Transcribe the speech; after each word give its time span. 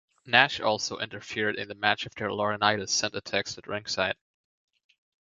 Nash 0.25 0.59
also 0.59 0.97
interfered 0.97 1.57
in 1.57 1.67
the 1.67 1.75
match 1.75 2.07
after 2.07 2.27
Laurinaitis 2.27 2.89
sent 2.89 3.13
a 3.13 3.21
text 3.21 3.59
at 3.59 3.67
ringside. 3.67 4.15